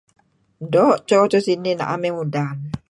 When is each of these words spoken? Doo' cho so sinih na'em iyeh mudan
Doo' 0.73 0.99
cho 1.07 1.19
so 1.31 1.39
sinih 1.45 1.75
na'em 1.77 2.03
iyeh 2.05 2.15
mudan 2.17 2.55